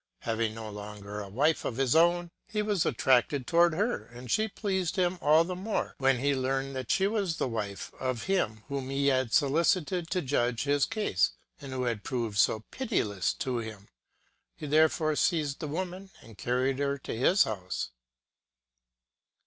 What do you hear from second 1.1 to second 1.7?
a wife